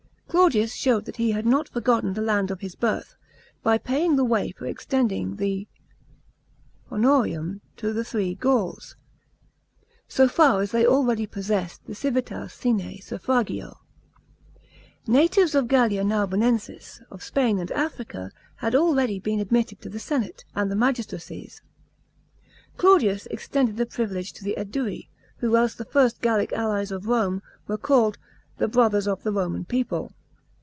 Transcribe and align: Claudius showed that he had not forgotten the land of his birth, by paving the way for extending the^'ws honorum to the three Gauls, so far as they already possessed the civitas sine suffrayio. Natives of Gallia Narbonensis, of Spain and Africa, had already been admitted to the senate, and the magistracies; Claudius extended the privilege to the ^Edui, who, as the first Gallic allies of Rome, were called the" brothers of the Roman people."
Claudius 0.31 0.73
showed 0.73 1.03
that 1.03 1.17
he 1.17 1.31
had 1.33 1.45
not 1.45 1.67
forgotten 1.67 2.13
the 2.13 2.21
land 2.21 2.51
of 2.51 2.61
his 2.61 2.73
birth, 2.73 3.17
by 3.63 3.77
paving 3.77 4.15
the 4.15 4.23
way 4.23 4.49
for 4.53 4.65
extending 4.65 5.35
the^'ws 5.35 5.67
honorum 6.89 7.59
to 7.75 7.91
the 7.91 8.05
three 8.05 8.33
Gauls, 8.33 8.95
so 10.07 10.29
far 10.29 10.61
as 10.61 10.71
they 10.71 10.85
already 10.87 11.27
possessed 11.27 11.83
the 11.85 11.93
civitas 11.93 12.53
sine 12.53 12.79
suffrayio. 13.01 13.79
Natives 15.05 15.53
of 15.53 15.67
Gallia 15.67 16.01
Narbonensis, 16.05 17.01
of 17.11 17.21
Spain 17.21 17.59
and 17.59 17.69
Africa, 17.73 18.31
had 18.55 18.73
already 18.73 19.19
been 19.19 19.41
admitted 19.41 19.81
to 19.81 19.89
the 19.89 19.99
senate, 19.99 20.45
and 20.55 20.71
the 20.71 20.77
magistracies; 20.77 21.61
Claudius 22.77 23.25
extended 23.25 23.75
the 23.75 23.85
privilege 23.85 24.31
to 24.31 24.45
the 24.45 24.55
^Edui, 24.57 25.09
who, 25.39 25.57
as 25.57 25.75
the 25.75 25.83
first 25.83 26.21
Gallic 26.21 26.53
allies 26.53 26.89
of 26.89 27.07
Rome, 27.09 27.41
were 27.67 27.77
called 27.77 28.17
the" 28.59 28.67
brothers 28.69 29.09
of 29.09 29.23
the 29.23 29.33
Roman 29.33 29.65
people." 29.65 30.13